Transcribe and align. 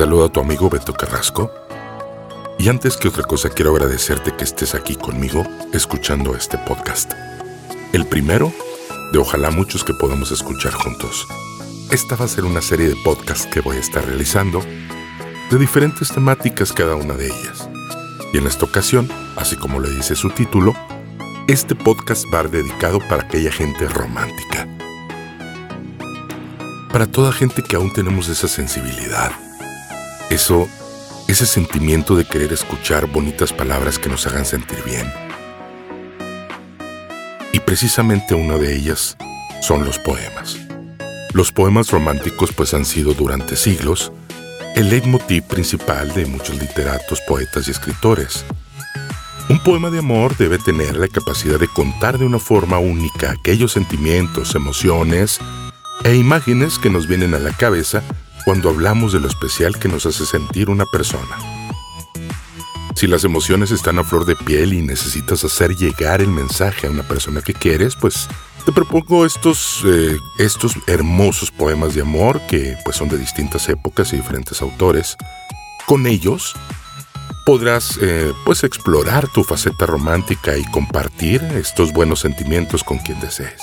saluda 0.00 0.30
tu 0.30 0.40
amigo 0.40 0.70
Beto 0.70 0.94
Carrasco. 0.94 1.50
Y 2.58 2.70
antes 2.70 2.96
que 2.96 3.08
otra 3.08 3.22
cosa 3.22 3.50
quiero 3.50 3.72
agradecerte 3.72 4.34
que 4.34 4.44
estés 4.44 4.74
aquí 4.74 4.96
conmigo 4.96 5.44
escuchando 5.74 6.34
este 6.34 6.56
podcast. 6.56 7.12
El 7.92 8.06
primero 8.06 8.50
de 9.12 9.18
ojalá 9.18 9.50
muchos 9.50 9.84
que 9.84 9.92
podamos 9.92 10.32
escuchar 10.32 10.72
juntos. 10.72 11.26
Esta 11.90 12.16
va 12.16 12.24
a 12.24 12.28
ser 12.28 12.46
una 12.46 12.62
serie 12.62 12.88
de 12.88 12.96
podcasts 13.04 13.46
que 13.52 13.60
voy 13.60 13.76
a 13.76 13.80
estar 13.80 14.02
realizando 14.02 14.62
de 15.50 15.58
diferentes 15.58 16.08
temáticas 16.08 16.72
cada 16.72 16.96
una 16.96 17.12
de 17.12 17.26
ellas. 17.26 17.68
Y 18.32 18.38
en 18.38 18.46
esta 18.46 18.64
ocasión, 18.64 19.06
así 19.36 19.56
como 19.56 19.80
le 19.80 19.90
dice 19.90 20.16
su 20.16 20.30
título, 20.30 20.72
este 21.46 21.74
podcast 21.74 22.24
va 22.32 22.42
dedicado 22.44 23.00
para 23.06 23.24
aquella 23.24 23.52
gente 23.52 23.86
romántica. 23.86 24.66
Para 26.90 27.06
toda 27.06 27.32
gente 27.32 27.62
que 27.62 27.76
aún 27.76 27.92
tenemos 27.92 28.30
esa 28.30 28.48
sensibilidad. 28.48 29.32
Eso, 30.30 30.68
ese 31.26 31.44
sentimiento 31.44 32.14
de 32.14 32.24
querer 32.24 32.52
escuchar 32.52 33.06
bonitas 33.06 33.52
palabras 33.52 33.98
que 33.98 34.08
nos 34.08 34.28
hagan 34.28 34.44
sentir 34.44 34.78
bien. 34.84 35.12
Y 37.52 37.58
precisamente 37.58 38.36
una 38.36 38.56
de 38.56 38.76
ellas 38.76 39.16
son 39.60 39.84
los 39.84 39.98
poemas. 39.98 40.56
Los 41.32 41.50
poemas 41.50 41.90
románticos 41.90 42.52
pues 42.52 42.74
han 42.74 42.84
sido 42.84 43.12
durante 43.12 43.56
siglos 43.56 44.12
el 44.76 44.88
leitmotiv 44.88 45.42
principal 45.42 46.14
de 46.14 46.26
muchos 46.26 46.60
literatos, 46.60 47.20
poetas 47.26 47.66
y 47.66 47.72
escritores. 47.72 48.44
Un 49.48 49.58
poema 49.64 49.90
de 49.90 49.98
amor 49.98 50.36
debe 50.36 50.58
tener 50.58 50.96
la 50.96 51.08
capacidad 51.08 51.58
de 51.58 51.66
contar 51.66 52.18
de 52.18 52.24
una 52.24 52.38
forma 52.38 52.78
única 52.78 53.32
aquellos 53.32 53.72
sentimientos, 53.72 54.54
emociones 54.54 55.40
e 56.04 56.14
imágenes 56.14 56.78
que 56.78 56.88
nos 56.88 57.08
vienen 57.08 57.34
a 57.34 57.40
la 57.40 57.50
cabeza 57.50 58.04
cuando 58.44 58.70
hablamos 58.70 59.12
de 59.12 59.20
lo 59.20 59.28
especial 59.28 59.78
que 59.78 59.88
nos 59.88 60.06
hace 60.06 60.26
sentir 60.26 60.70
una 60.70 60.86
persona. 60.86 61.36
Si 62.94 63.06
las 63.06 63.24
emociones 63.24 63.70
están 63.70 63.98
a 63.98 64.04
flor 64.04 64.26
de 64.26 64.36
piel 64.36 64.72
y 64.72 64.82
necesitas 64.82 65.42
hacer 65.44 65.74
llegar 65.76 66.20
el 66.20 66.28
mensaje 66.28 66.86
a 66.86 66.90
una 66.90 67.02
persona 67.02 67.40
que 67.40 67.54
quieres, 67.54 67.96
pues 67.96 68.28
te 68.66 68.72
propongo 68.72 69.24
estos, 69.24 69.82
eh, 69.86 70.18
estos 70.38 70.74
hermosos 70.86 71.50
poemas 71.50 71.94
de 71.94 72.02
amor 72.02 72.40
que 72.46 72.76
pues 72.84 72.96
son 72.96 73.08
de 73.08 73.16
distintas 73.16 73.68
épocas 73.68 74.12
y 74.12 74.16
diferentes 74.16 74.60
autores. 74.60 75.16
Con 75.86 76.06
ellos 76.06 76.54
podrás 77.46 77.98
eh, 78.02 78.32
pues 78.44 78.64
explorar 78.64 79.28
tu 79.28 79.44
faceta 79.44 79.86
romántica 79.86 80.56
y 80.56 80.64
compartir 80.70 81.42
estos 81.54 81.92
buenos 81.92 82.20
sentimientos 82.20 82.84
con 82.84 82.98
quien 82.98 83.18
desees. 83.20 83.62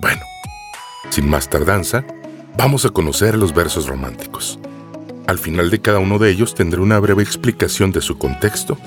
Bueno, 0.00 0.22
sin 1.10 1.28
más 1.28 1.48
tardanza, 1.48 2.04
vamos 2.56 2.84
a 2.84 2.90
conocer 2.90 3.36
los 3.36 3.54
versos 3.54 3.86
románticos. 3.86 4.58
Al 5.26 5.38
final 5.38 5.70
de 5.70 5.80
cada 5.80 5.98
uno 5.98 6.18
de 6.18 6.30
ellos 6.30 6.54
tendré 6.54 6.80
una 6.80 6.98
breve 6.98 7.22
explicación 7.22 7.90
de 7.92 8.00
su 8.00 8.18
contexto 8.18 8.78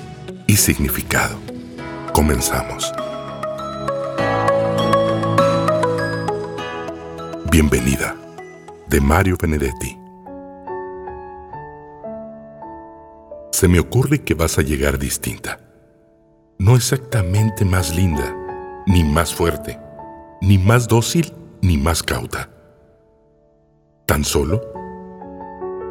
y 0.46 0.56
significado. 0.56 1.36
Comenzamos. 2.12 2.92
Bienvenida, 7.50 8.16
de 8.88 9.00
Mario 9.00 9.36
Benedetti. 9.40 9.96
Se 13.52 13.66
me 13.66 13.80
ocurre 13.80 14.22
que 14.22 14.34
vas 14.34 14.58
a 14.58 14.62
llegar 14.62 14.98
distinta. 14.98 15.58
No 16.58 16.76
exactamente 16.76 17.64
más 17.64 17.94
linda, 17.94 18.34
ni 18.86 19.02
más 19.02 19.34
fuerte, 19.34 19.78
ni 20.40 20.58
más 20.58 20.86
dócil, 20.86 21.32
ni 21.60 21.76
más 21.76 22.02
cauta. 22.02 22.50
Tan 24.08 24.24
solo, 24.24 24.62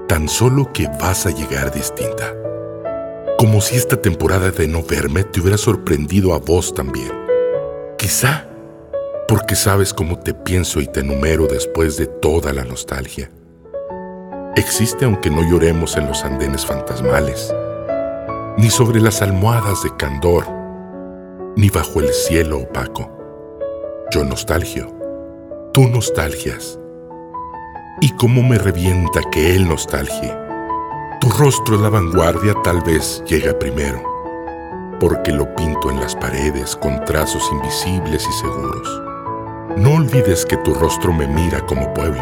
tan 0.08 0.28
solo 0.28 0.74
que 0.74 0.88
vas 1.00 1.28
a 1.28 1.30
llegar 1.30 1.72
distinta. 1.72 2.34
Como 3.38 3.62
si 3.62 3.76
esta 3.76 4.02
temporada 4.02 4.50
de 4.50 4.68
no 4.68 4.82
verme 4.82 5.24
te 5.24 5.40
hubiera 5.40 5.56
sorprendido 5.56 6.34
a 6.34 6.40
vos 6.40 6.74
también. 6.74 7.12
Quizá 7.96 8.50
porque 9.28 9.54
sabes 9.56 9.94
cómo 9.94 10.18
te 10.18 10.34
pienso 10.34 10.82
y 10.82 10.88
te 10.88 11.04
numero 11.04 11.46
después 11.46 11.96
de 11.96 12.08
toda 12.08 12.54
la 12.54 12.64
nostalgia. 12.64 13.30
Existe 14.56 15.06
aunque 15.06 15.30
no 15.30 15.48
lloremos 15.48 15.96
en 15.96 16.08
los 16.08 16.24
andenes 16.24 16.66
fantasmales, 16.66 17.54
ni 18.58 18.72
sobre 18.72 19.00
las 19.00 19.22
almohadas 19.22 19.84
de 19.84 19.96
candor, 19.96 20.44
ni 21.56 21.70
bajo 21.70 22.00
el 22.00 22.12
cielo 22.12 22.62
opaco. 22.62 23.16
Yo 24.10 24.24
nostalgio, 24.24 24.92
tú 25.72 25.88
nostalgias. 25.88 26.77
Y 28.00 28.12
cómo 28.12 28.44
me 28.44 28.60
revienta 28.60 29.22
que 29.32 29.56
él 29.56 29.68
nostalgie. 29.68 30.32
Tu 31.20 31.30
rostro 31.30 31.76
en 31.76 31.82
la 31.82 31.90
vanguardia 31.90 32.54
tal 32.64 32.82
vez 32.82 33.24
llega 33.26 33.58
primero, 33.58 34.04
porque 35.00 35.32
lo 35.32 35.54
pinto 35.56 35.90
en 35.90 36.00
las 36.00 36.16
paredes 36.16 36.76
con 36.76 37.04
trazos 37.06 37.50
invisibles 37.52 38.24
y 38.30 38.34
seguros. 38.34 39.02
No 39.78 39.96
olvides 39.96 40.46
que 40.46 40.58
tu 40.58 40.76
rostro 40.76 41.12
me 41.12 41.26
mira 41.26 41.66
como 41.66 41.92
pueblo, 41.96 42.22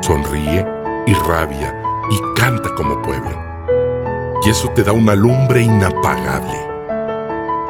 sonríe 0.00 0.66
y 1.06 1.12
rabia 1.12 1.78
y 2.10 2.40
canta 2.40 2.74
como 2.74 3.02
pueblo. 3.02 3.38
Y 4.42 4.48
eso 4.48 4.68
te 4.70 4.82
da 4.82 4.92
una 4.92 5.14
lumbre 5.14 5.60
inapagable. 5.60 6.58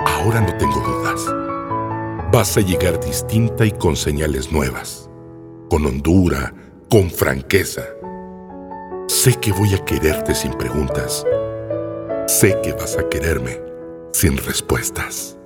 Ahora 0.06 0.40
no 0.40 0.56
tengo 0.56 0.78
dudas. 0.80 1.26
Vas 2.30 2.56
a 2.56 2.60
llegar 2.60 3.00
distinta 3.00 3.64
y 3.66 3.72
con 3.72 3.96
señales 3.96 4.52
nuevas, 4.52 5.10
con 5.68 5.84
hondura, 5.84 6.52
con 6.94 7.10
franqueza. 7.10 7.82
Sé 9.08 9.34
que 9.40 9.50
voy 9.50 9.74
a 9.74 9.84
quererte 9.84 10.32
sin 10.32 10.52
preguntas. 10.52 11.26
Sé 12.28 12.56
que 12.62 12.72
vas 12.72 12.96
a 12.96 13.08
quererme 13.08 13.60
sin 14.12 14.36
respuestas. 14.36 15.36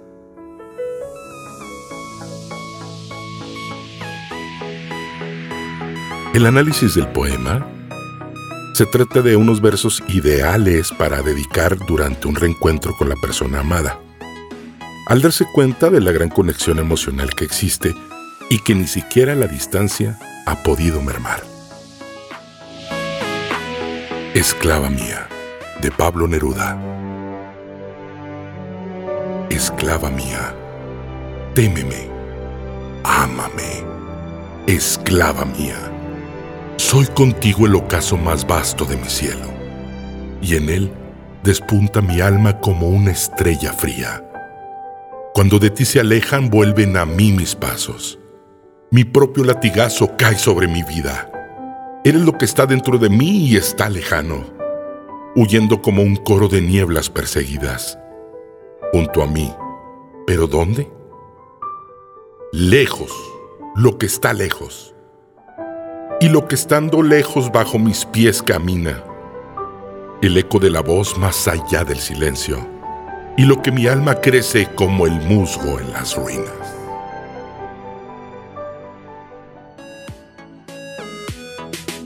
El 6.35 6.45
análisis 6.45 6.95
del 6.97 7.09
poema 7.13 7.67
se 8.75 8.85
trata 8.85 9.23
de 9.23 9.37
unos 9.37 9.63
versos 9.63 10.05
ideales 10.09 10.93
para 10.99 11.23
dedicar 11.23 11.79
durante 11.87 12.29
un 12.29 12.35
reencuentro 12.35 12.95
con 12.99 13.09
la 13.09 13.17
persona 13.17 13.61
amada. 13.61 13.99
Al 15.07 15.23
darse 15.23 15.47
cuenta 15.55 15.89
de 15.89 16.03
la 16.03 16.13
gran 16.13 16.29
conexión 16.29 16.79
emocional 16.79 17.35
que 17.35 17.47
existe 17.47 17.95
y 18.51 18.59
que 18.59 18.75
ni 18.75 18.87
siquiera 18.87 19.35
la 19.35 19.47
distancia 19.47 20.19
ha 20.49 20.63
podido 20.63 21.01
mermar. 21.03 21.43
Esclava 24.35 24.91
mía, 24.91 25.29
de 25.81 25.91
Pablo 25.91 26.27
Neruda. 26.27 26.79
Esclava 29.51 30.11
mía, 30.11 30.55
témeme, 31.55 32.09
ámame, 33.05 33.85
esclava 34.67 35.45
mía 35.45 35.89
soy 36.79 37.07
contigo 37.07 37.67
el 37.67 37.75
ocaso 37.75 38.17
más 38.17 38.47
vasto 38.47 38.85
de 38.85 38.97
mi 38.97 39.09
cielo, 39.11 39.53
y 40.41 40.55
en 40.55 40.71
él 40.71 40.93
despunta 41.43 42.01
mi 42.01 42.21
alma 42.21 42.61
como 42.61 42.89
una 42.89 43.11
estrella 43.11 43.73
fría. 43.73 44.25
Cuando 45.35 45.59
de 45.59 45.71
ti 45.71 45.85
se 45.85 45.99
alejan, 45.99 46.49
vuelven 46.49 46.97
a 46.97 47.05
mí 47.05 47.33
mis 47.33 47.55
pasos. 47.57 48.19
Mi 48.91 49.05
propio 49.05 49.45
latigazo 49.45 50.17
cae 50.17 50.39
sobre 50.39 50.67
mi 50.67 50.83
vida. 50.83 51.31
Eres 52.05 52.23
lo 52.23 52.39
que 52.39 52.47
está 52.47 52.65
dentro 52.65 52.97
de 52.97 53.11
mí 53.11 53.47
y 53.47 53.57
está 53.57 53.91
lejano, 53.91 54.45
huyendo 55.37 55.83
como 55.83 56.03
un 56.03 56.17
coro 56.17 56.49
de 56.49 56.63
nieblas 56.63 57.11
perseguidas. 57.11 57.99
Junto 58.93 59.23
a 59.23 59.27
mí. 59.27 59.53
¿Pero 60.27 60.47
dónde? 60.47 60.91
Lejos, 62.51 63.13
lo 63.77 63.99
que 63.99 64.07
está 64.07 64.33
lejos 64.33 64.95
y 66.21 66.31
lo 66.31 66.49
que 66.49 66.55
estando 66.55 67.03
lejos 67.03 67.53
bajo 67.53 67.79
mis 67.79 68.07
pies 68.07 68.43
camina, 68.43 69.05
el 70.23 70.37
eco 70.37 70.59
de 70.59 70.71
la 70.71 70.81
voz 70.81 71.17
más 71.19 71.47
allá 71.47 71.85
del 71.85 71.99
silencio, 71.99 72.67
y 73.37 73.45
lo 73.45 73.63
que 73.63 73.71
mi 73.71 73.87
alma 73.87 74.17
crece 74.17 74.67
como 74.75 75.07
el 75.07 75.13
musgo 75.13 75.79
en 75.79 75.93
las 75.93 76.17
ruinas. 76.17 76.78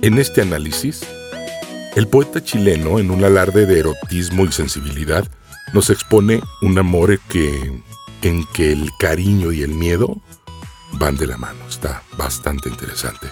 En 0.03 0.19
este 0.19 0.43
análisis, 0.43 1.07
el 1.95 2.09
poeta 2.09 2.43
chileno, 2.43 2.99
en 2.99 3.13
un 3.13 3.23
alarde 3.23 3.67
de 3.67 3.79
erotismo 3.79 4.45
y 4.45 4.51
sensibilidad, 4.51 5.25
nos 5.75 5.91
expone 5.91 6.43
un 6.61 6.77
amor 6.77 7.21
que, 7.29 7.81
en 8.23 8.45
que 8.53 8.73
el 8.73 8.91
cariño 8.99 9.53
y 9.53 9.63
el 9.63 9.71
miedo 9.71 10.21
van 10.95 11.17
de 11.17 11.29
la 11.29 11.37
mano. 11.37 11.69
Está 11.69 12.03
bastante 12.19 12.69
interesante. 12.69 13.29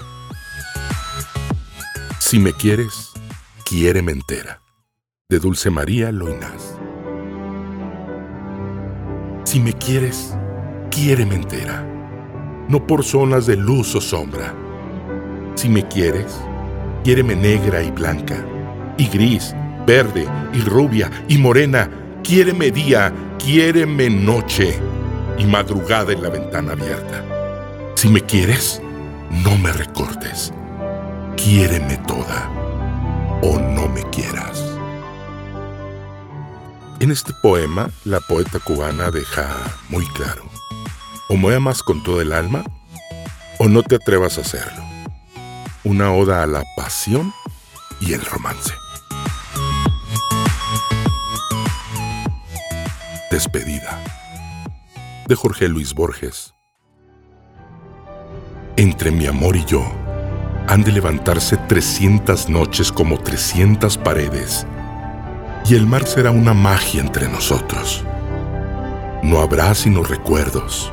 Si 2.20 2.38
me 2.38 2.52
quieres, 2.52 3.10
quiéreme 3.64 4.12
entera. 4.12 4.62
De 5.28 5.40
Dulce 5.40 5.70
María 5.70 6.12
Loinás. 6.12 6.76
Si 9.42 9.58
me 9.58 9.72
quieres, 9.72 10.36
quiéreme 10.92 11.34
entera. 11.34 11.84
No 12.68 12.86
por 12.86 13.02
zonas 13.02 13.46
de 13.46 13.56
luz 13.56 13.92
o 13.96 14.00
sombra. 14.00 14.54
Si 15.56 15.68
me 15.68 15.88
quieres, 15.88 16.40
quiéreme 17.04 17.34
negra 17.34 17.82
y 17.82 17.90
blanca, 17.90 18.36
y 18.98 19.06
gris, 19.08 19.54
verde 19.86 20.26
y 20.52 20.60
rubia 20.60 21.10
y 21.28 21.38
morena. 21.38 21.90
Quiéreme 22.22 22.70
día, 22.70 23.12
quiéreme 23.38 24.10
noche 24.10 24.78
y 25.38 25.44
madrugada 25.44 26.12
en 26.12 26.22
la 26.22 26.28
ventana 26.28 26.72
abierta. 26.72 27.24
Si 27.96 28.08
me 28.08 28.20
quieres, 28.20 28.80
no 29.44 29.56
me 29.58 29.72
recortes. 29.72 30.52
Quiéreme 31.36 31.96
toda 32.06 32.50
o 33.42 33.58
no 33.58 33.88
me 33.88 34.02
quieras. 34.10 34.62
En 37.00 37.10
este 37.10 37.32
poema, 37.42 37.88
la 38.04 38.20
poeta 38.20 38.58
cubana 38.58 39.10
deja 39.10 39.48
muy 39.88 40.04
claro, 40.08 40.44
o 41.30 41.36
me 41.36 41.54
amas 41.54 41.82
con 41.82 42.02
todo 42.02 42.20
el 42.20 42.32
alma, 42.32 42.62
o 43.58 43.68
no 43.68 43.82
te 43.82 43.94
atrevas 43.94 44.36
a 44.36 44.42
hacerlo. 44.42 44.89
Una 45.82 46.12
oda 46.12 46.42
a 46.42 46.46
la 46.46 46.62
pasión 46.76 47.32
y 48.02 48.12
el 48.12 48.20
romance. 48.20 48.74
Despedida 53.30 53.98
de 55.26 55.34
Jorge 55.34 55.68
Luis 55.68 55.94
Borges. 55.94 56.54
Entre 58.76 59.10
mi 59.10 59.26
amor 59.26 59.56
y 59.56 59.64
yo 59.64 59.82
han 60.68 60.84
de 60.84 60.92
levantarse 60.92 61.56
300 61.56 62.50
noches 62.50 62.92
como 62.92 63.18
300 63.18 63.96
paredes, 63.96 64.66
y 65.64 65.76
el 65.76 65.86
mar 65.86 66.06
será 66.06 66.30
una 66.30 66.52
magia 66.52 67.00
entre 67.00 67.26
nosotros. 67.26 68.04
No 69.22 69.40
habrá 69.40 69.74
sino 69.74 70.02
recuerdos 70.02 70.92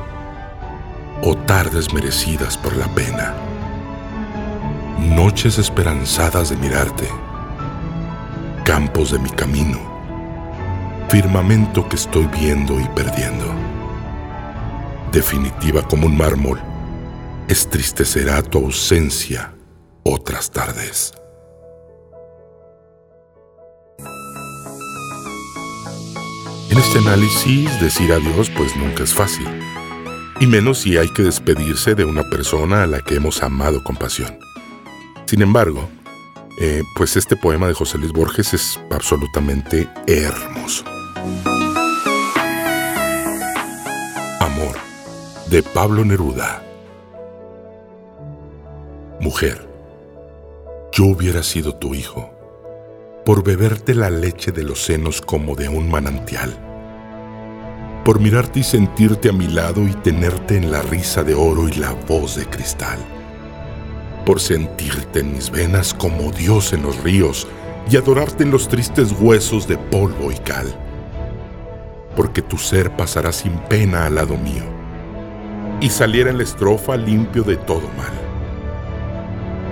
o 1.22 1.36
tardes 1.36 1.92
merecidas 1.92 2.56
por 2.56 2.74
la 2.74 2.86
pena, 2.94 3.34
noches 4.98 5.58
esperanzadas 5.58 6.50
de 6.50 6.56
mirarte, 6.56 7.08
campos 8.64 9.12
de 9.12 9.18
mi 9.18 9.30
camino, 9.30 9.78
firmamento 11.08 11.88
que 11.88 11.96
estoy 11.96 12.26
viendo 12.26 12.78
y 12.80 12.84
perdiendo. 12.88 13.46
Definitiva 15.12 15.82
como 15.82 16.06
un 16.06 16.16
mármol, 16.16 16.60
estristecerá 17.48 18.42
tu 18.42 18.58
ausencia 18.58 19.54
otras 20.02 20.50
tardes. 20.50 21.12
En 26.70 26.76
este 26.76 26.98
análisis, 26.98 27.80
decir 27.80 28.12
adiós 28.12 28.50
pues 28.50 28.76
nunca 28.76 29.04
es 29.04 29.14
fácil, 29.14 29.46
y 30.40 30.46
menos 30.46 30.78
si 30.78 30.98
hay 30.98 31.08
que 31.08 31.22
despedirse 31.22 31.94
de 31.94 32.04
una 32.04 32.28
persona 32.28 32.82
a 32.82 32.86
la 32.86 33.00
que 33.00 33.14
hemos 33.14 33.42
amado 33.42 33.82
con 33.82 33.96
pasión. 33.96 34.47
Sin 35.28 35.42
embargo, 35.42 35.86
eh, 36.58 36.82
pues 36.96 37.14
este 37.14 37.36
poema 37.36 37.68
de 37.68 37.74
José 37.74 37.98
Luis 37.98 38.12
Borges 38.12 38.54
es 38.54 38.80
absolutamente 38.90 39.86
hermoso. 40.06 40.84
Amor, 44.40 44.74
de 45.50 45.62
Pablo 45.62 46.02
Neruda. 46.06 46.62
Mujer, 49.20 49.68
yo 50.92 51.04
hubiera 51.04 51.42
sido 51.42 51.74
tu 51.74 51.94
hijo, 51.94 52.30
por 53.26 53.44
beberte 53.44 53.94
la 53.94 54.08
leche 54.08 54.50
de 54.50 54.62
los 54.62 54.82
senos 54.82 55.20
como 55.20 55.56
de 55.56 55.68
un 55.68 55.90
manantial, 55.90 56.58
por 58.02 58.18
mirarte 58.18 58.60
y 58.60 58.64
sentirte 58.64 59.28
a 59.28 59.32
mi 59.34 59.46
lado 59.46 59.86
y 59.86 59.92
tenerte 59.92 60.56
en 60.56 60.72
la 60.72 60.80
risa 60.80 61.22
de 61.22 61.34
oro 61.34 61.68
y 61.68 61.74
la 61.74 61.92
voz 61.92 62.36
de 62.36 62.46
cristal, 62.46 63.17
por 64.28 64.40
sentirte 64.40 65.20
en 65.20 65.32
mis 65.32 65.50
venas 65.50 65.94
como 65.94 66.30
Dios 66.32 66.74
en 66.74 66.82
los 66.82 67.02
ríos 67.02 67.48
y 67.90 67.96
adorarte 67.96 68.42
en 68.42 68.50
los 68.50 68.68
tristes 68.68 69.10
huesos 69.18 69.66
de 69.66 69.78
polvo 69.78 70.30
y 70.30 70.34
cal, 70.34 70.66
porque 72.14 72.42
tu 72.42 72.58
ser 72.58 72.94
pasará 72.94 73.32
sin 73.32 73.52
pena 73.70 74.04
al 74.04 74.16
lado 74.16 74.36
mío 74.36 74.64
y 75.80 75.88
saliera 75.88 76.28
en 76.28 76.36
la 76.36 76.42
estrofa 76.42 76.94
limpio 76.98 77.42
de 77.42 77.56
todo 77.56 77.88
mal 77.96 78.12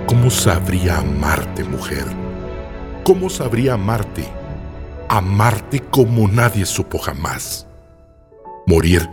¿Cómo 0.07 0.31
sabría 0.31 0.97
amarte, 0.97 1.63
mujer? 1.63 2.05
¿Cómo 3.03 3.29
sabría 3.29 3.75
amarte? 3.75 4.27
Amarte 5.07 5.81
como 5.81 6.27
nadie 6.27 6.65
supo 6.65 6.97
jamás. 6.97 7.67
Morir 8.65 9.07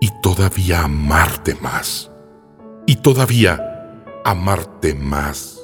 y 0.00 0.10
todavía 0.22 0.82
amarte 0.82 1.56
más. 1.56 2.12
Y 2.86 2.96
todavía 2.96 3.69
amarte 4.24 4.94
más 4.94 5.60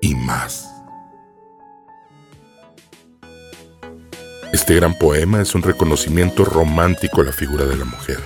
y 0.00 0.14
más. 0.14 0.68
Este 4.52 4.76
gran 4.76 4.96
poema 4.98 5.40
es 5.40 5.54
un 5.54 5.62
reconocimiento 5.62 6.44
romántico 6.44 7.20
a 7.20 7.24
la 7.24 7.32
figura 7.32 7.64
de 7.64 7.76
la 7.76 7.84
mujer, 7.84 8.20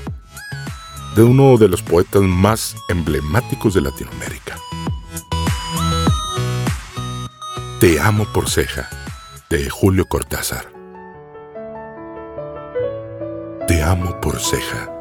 de 1.16 1.22
uno 1.22 1.56
de 1.56 1.68
los 1.68 1.82
poetas 1.82 2.22
más 2.22 2.76
emblemáticos 2.88 3.74
de 3.74 3.80
Latinoamérica. 3.80 4.56
Te 7.80 7.98
amo 8.00 8.26
por 8.34 8.50
ceja, 8.50 8.88
de 9.48 9.70
Julio 9.70 10.06
Cortázar. 10.06 10.70
Te 13.66 13.82
amo 13.82 14.20
por 14.20 14.40
ceja, 14.40 14.92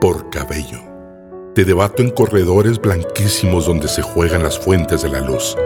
por 0.00 0.30
cabello. 0.30 0.97
Te 1.58 1.64
debato 1.64 2.02
en 2.02 2.10
corredores 2.10 2.80
blanquísimos 2.80 3.66
donde 3.66 3.88
se 3.88 4.00
juegan 4.00 4.44
las 4.44 4.56
fuentes 4.56 5.02
de 5.02 5.08
la 5.08 5.18
luz. 5.18 5.56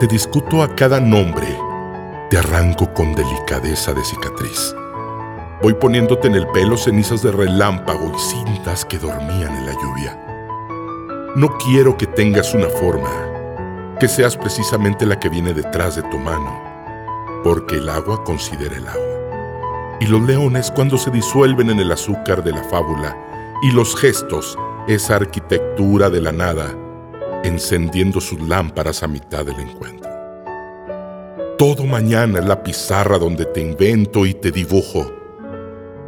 Te 0.00 0.06
discuto 0.06 0.62
a 0.62 0.74
cada 0.74 0.98
nombre, 0.98 1.46
te 2.30 2.38
arranco 2.38 2.90
con 2.94 3.14
delicadeza 3.14 3.92
de 3.92 4.02
cicatriz. 4.02 4.74
Voy 5.62 5.74
poniéndote 5.74 6.28
en 6.28 6.36
el 6.36 6.46
pelo 6.52 6.78
cenizas 6.78 7.22
de 7.22 7.32
relámpago 7.32 8.10
y 8.16 8.18
cintas 8.18 8.86
que 8.86 8.96
dormían 8.96 9.54
en 9.58 9.66
la 9.66 9.72
lluvia. 9.74 11.34
No 11.36 11.58
quiero 11.58 11.98
que 11.98 12.06
tengas 12.06 12.54
una 12.54 12.70
forma, 12.70 13.10
que 14.00 14.08
seas 14.08 14.38
precisamente 14.38 15.04
la 15.04 15.20
que 15.20 15.28
viene 15.28 15.52
detrás 15.52 15.96
de 15.96 16.02
tu 16.04 16.16
mano, 16.16 17.42
porque 17.44 17.74
el 17.76 17.90
agua 17.90 18.24
considera 18.24 18.74
el 18.74 18.88
agua. 18.88 19.98
Y 20.00 20.06
los 20.06 20.22
leones 20.22 20.70
cuando 20.70 20.96
se 20.96 21.10
disuelven 21.10 21.68
en 21.68 21.78
el 21.78 21.92
azúcar 21.92 22.42
de 22.42 22.52
la 22.52 22.64
fábula, 22.64 23.14
y 23.62 23.70
los 23.72 23.96
gestos, 23.96 24.56
esa 24.88 25.16
arquitectura 25.16 26.10
de 26.10 26.20
la 26.20 26.32
nada, 26.32 26.74
encendiendo 27.44 28.20
sus 28.20 28.40
lámparas 28.40 29.02
a 29.02 29.08
mitad 29.08 29.44
del 29.44 29.60
encuentro. 29.60 30.10
Todo 31.58 31.84
mañana 31.84 32.40
la 32.40 32.62
pizarra 32.62 33.18
donde 33.18 33.46
te 33.46 33.60
invento 33.60 34.26
y 34.26 34.34
te 34.34 34.50
dibujo. 34.50 35.10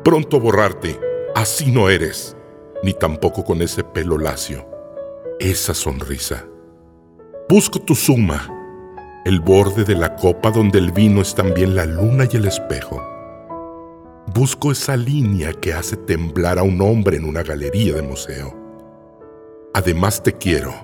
Pronto 0.04 0.40
borrarte, 0.40 0.98
así 1.34 1.70
no 1.70 1.88
eres, 1.88 2.36
ni 2.82 2.92
tampoco 2.92 3.44
con 3.44 3.62
ese 3.62 3.82
pelo 3.82 4.18
lacio, 4.18 4.68
esa 5.40 5.74
sonrisa 5.74 6.44
Busco 7.48 7.78
tu 7.78 7.94
suma, 7.94 8.46
el 9.24 9.40
borde 9.40 9.82
de 9.84 9.94
la 9.94 10.16
copa 10.16 10.50
donde 10.50 10.78
el 10.78 10.92
vino 10.92 11.22
es 11.22 11.34
también 11.34 11.74
la 11.74 11.86
luna 11.86 12.28
y 12.30 12.36
el 12.36 12.44
espejo. 12.44 13.02
Busco 14.34 14.70
esa 14.70 14.94
línea 14.94 15.54
que 15.54 15.72
hace 15.72 15.96
temblar 15.96 16.58
a 16.58 16.62
un 16.62 16.82
hombre 16.82 17.16
en 17.16 17.24
una 17.24 17.42
galería 17.42 17.94
de 17.94 18.02
museo. 18.02 18.54
Además 19.72 20.22
te 20.22 20.34
quiero, 20.34 20.74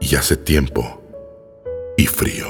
y 0.00 0.16
hace 0.16 0.36
tiempo, 0.36 1.00
y 1.96 2.06
frío. 2.06 2.48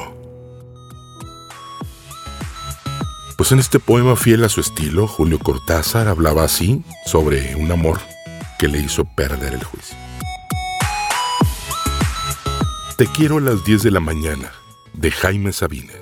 Pues 3.36 3.52
en 3.52 3.58
este 3.58 3.78
poema 3.78 4.16
fiel 4.16 4.44
a 4.44 4.48
su 4.48 4.62
estilo, 4.62 5.06
Julio 5.06 5.38
Cortázar 5.38 6.08
hablaba 6.08 6.44
así 6.44 6.82
sobre 7.04 7.54
un 7.56 7.70
amor 7.70 8.00
que 8.58 8.68
le 8.68 8.78
hizo 8.78 9.04
perder 9.04 9.52
el 9.52 9.62
juicio. 9.62 9.96
Te 12.96 13.06
quiero 13.08 13.36
a 13.36 13.40
las 13.42 13.62
10 13.64 13.82
de 13.82 13.90
la 13.90 14.00
mañana, 14.00 14.52
de 14.94 15.10
Jaime 15.10 15.52
Sabines. 15.52 16.01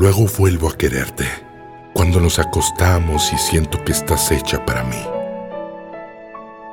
Luego 0.00 0.26
vuelvo 0.38 0.68
a 0.68 0.78
quererte, 0.78 1.24
cuando 1.92 2.20
nos 2.20 2.38
acostamos 2.38 3.32
y 3.32 3.36
siento 3.36 3.82
que 3.84 3.90
estás 3.90 4.30
hecha 4.30 4.64
para 4.64 4.84
mí. 4.84 5.02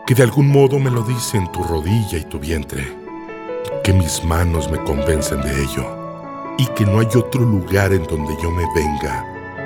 Que 0.05 0.13
de 0.13 0.22
algún 0.22 0.48
modo 0.48 0.77
me 0.77 0.91
lo 0.91 1.01
dicen 1.01 1.51
tu 1.51 1.63
rodilla 1.63 2.20
y 2.20 2.25
tu 2.25 2.38
vientre, 2.38 2.86
que 3.84 3.94
mis 3.94 4.24
manos 4.24 4.70
me 4.70 4.77
convencen 4.84 5.41
de 5.41 5.60
ello 5.60 5.88
y 6.60 6.67
que 6.75 6.86
no 6.86 7.00
hay 7.00 7.08
otro 7.15 7.44
lugar 7.44 7.94
en 7.94 8.03
donde 8.03 8.38
yo 8.44 8.51
me 8.51 8.63
venga, 8.75 9.25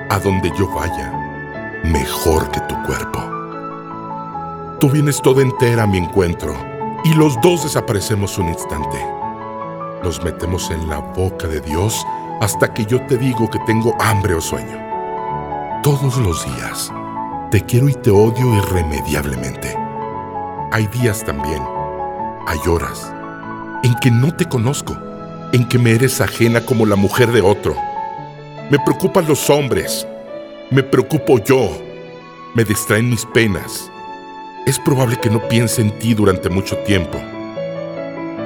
a 0.10 0.18
donde 0.20 0.54
yo 0.58 0.74
vaya, 0.74 1.82
mejor 1.84 2.50
que 2.52 2.62
tu 2.62 2.82
cuerpo. 2.84 3.20
Tú 4.80 4.90
vienes 4.90 5.22
toda 5.22 5.42
entera 5.42 5.84
a 5.84 5.88
mi 5.88 5.98
encuentro 5.98 6.56
y 7.04 7.14
los 7.14 7.36
dos 7.42 7.64
desaparecemos 7.64 8.38
un 8.38 8.48
instante. 8.48 9.06
Nos 10.02 10.24
metemos 10.24 10.72
en 10.72 10.88
la 10.88 11.00
boca 11.00 11.46
de 11.46 11.60
Dios 11.60 12.06
hasta 12.40 12.74
que 12.74 12.86
yo 12.86 13.02
te 13.06 13.18
digo 13.18 13.50
que 13.50 13.60
tengo 13.60 13.96
hambre 14.00 14.34
o 14.34 14.42
sueño. 14.42 14.78
Todos 15.84 16.18
los 16.18 16.46
días 16.46 16.92
te 17.52 17.62
quiero 17.62 17.90
y 17.90 17.94
te 17.94 18.12
odio 18.12 18.56
irremediablemente. 18.56 19.76
Hay 20.72 20.88
días 20.88 21.24
también, 21.26 21.62
hay 22.46 22.60
horas, 22.68 23.12
en 23.84 23.96
que 23.96 24.12
no 24.12 24.36
te 24.36 24.46
conozco, 24.46 24.96
en 25.52 25.68
que 25.68 25.80
me 25.80 25.92
eres 25.92 26.22
ajena 26.22 26.62
como 26.62 26.86
la 26.86 26.96
mujer 26.96 27.32
de 27.32 27.42
otro. 27.42 27.76
Me 28.70 28.78
preocupan 28.80 29.28
los 29.28 29.50
hombres, 29.50 30.08
me 30.70 30.84
preocupo 30.84 31.40
yo, 31.40 31.70
me 32.54 32.64
distraen 32.64 33.10
mis 33.10 33.26
penas. 33.26 33.90
Es 34.66 34.78
probable 34.78 35.18
que 35.18 35.30
no 35.30 35.40
piense 35.48 35.82
en 35.82 35.98
ti 35.98 36.14
durante 36.14 36.50
mucho 36.50 36.78
tiempo. 36.80 37.18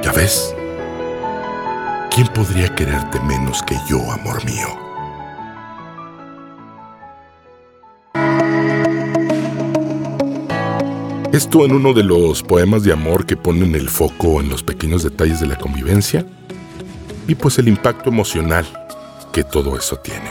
¿Ya 0.01 0.11
ves? 0.13 0.55
¿Quién 2.13 2.27
podría 2.27 2.67
quererte 2.75 3.19
menos 3.21 3.63
que 3.63 3.75
yo, 3.89 3.99
amor 4.11 4.45
mío? 4.45 4.67
Esto 11.33 11.65
en 11.65 11.71
uno 11.73 11.91
de 11.91 12.03
los 12.03 12.43
poemas 12.43 12.83
de 12.83 12.93
amor 12.93 13.25
que 13.25 13.35
ponen 13.35 13.73
el 13.73 13.89
foco 13.89 14.39
en 14.39 14.49
los 14.49 14.61
pequeños 14.61 15.01
detalles 15.01 15.39
de 15.39 15.47
la 15.47 15.57
convivencia 15.57 16.23
y 17.27 17.33
pues 17.33 17.57
el 17.57 17.67
impacto 17.67 18.11
emocional 18.11 18.67
que 19.31 19.43
todo 19.43 19.75
eso 19.75 19.95
tiene. 19.95 20.29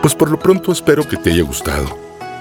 Pues 0.00 0.14
por 0.14 0.30
lo 0.30 0.38
pronto 0.38 0.72
espero 0.72 1.06
que 1.06 1.18
te 1.18 1.32
haya 1.32 1.42
gustado. 1.42 1.98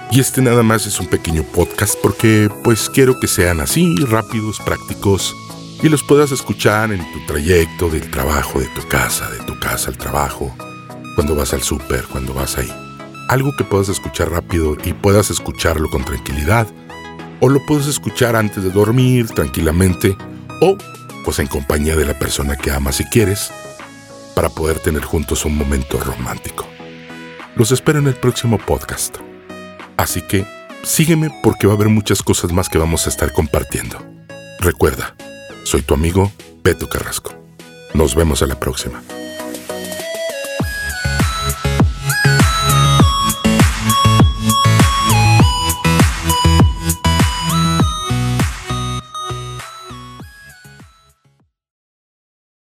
Y 0.09 0.21
este 0.21 0.41
nada 0.41 0.63
más 0.63 0.87
es 0.87 1.01
un 1.01 1.07
pequeño 1.07 1.43
podcast 1.43 1.95
porque 2.01 2.49
pues 2.63 2.89
quiero 2.89 3.19
que 3.19 3.27
sean 3.27 3.59
así, 3.59 3.93
rápidos, 4.05 4.61
prácticos 4.63 5.35
y 5.83 5.89
los 5.89 6.01
puedas 6.01 6.31
escuchar 6.31 6.91
en 6.91 6.99
tu 7.13 7.25
trayecto 7.27 7.89
del 7.89 8.09
trabajo, 8.09 8.59
de 8.59 8.67
tu 8.69 8.87
casa, 8.87 9.29
de 9.29 9.39
tu 9.39 9.59
casa 9.59 9.89
al 9.91 9.97
trabajo, 9.97 10.55
cuando 11.15 11.35
vas 11.35 11.53
al 11.53 11.61
súper, 11.61 12.05
cuando 12.05 12.33
vas 12.33 12.57
ahí 12.57 12.73
algo 13.27 13.55
que 13.55 13.63
puedas 13.63 13.89
escuchar 13.89 14.31
rápido 14.31 14.77
y 14.83 14.93
puedas 14.93 15.29
escucharlo 15.29 15.89
con 15.89 16.03
tranquilidad, 16.03 16.67
o 17.39 17.49
lo 17.49 17.65
puedes 17.65 17.87
escuchar 17.87 18.35
antes 18.35 18.63
de 18.63 18.71
dormir 18.71 19.27
tranquilamente, 19.27 20.15
o 20.61 20.77
pues 21.25 21.39
en 21.39 21.47
compañía 21.47 21.95
de 21.95 22.05
la 22.05 22.17
persona 22.19 22.55
que 22.55 22.71
amas 22.71 22.97
si 22.97 23.05
quieres, 23.05 23.51
para 24.35 24.49
poder 24.49 24.79
tener 24.79 25.03
juntos 25.03 25.45
un 25.45 25.57
momento 25.57 25.99
romántico. 25.99 26.67
Los 27.55 27.71
espero 27.71 27.99
en 27.99 28.07
el 28.07 28.15
próximo 28.15 28.57
podcast. 28.57 29.17
Así 29.95 30.21
que 30.21 30.45
sígueme 30.83 31.29
porque 31.43 31.67
va 31.67 31.73
a 31.73 31.75
haber 31.75 31.89
muchas 31.89 32.23
cosas 32.23 32.51
más 32.51 32.67
que 32.67 32.79
vamos 32.79 33.05
a 33.05 33.09
estar 33.09 33.31
compartiendo. 33.31 33.97
Recuerda, 34.59 35.15
soy 35.63 35.81
tu 35.81 35.93
amigo 35.93 36.31
Beto 36.63 36.87
Carrasco. 36.87 37.33
Nos 37.93 38.15
vemos 38.15 38.41
a 38.41 38.47
la 38.47 38.59
próxima. 38.59 39.01